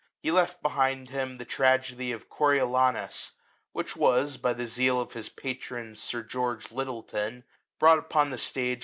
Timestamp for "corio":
2.27-2.65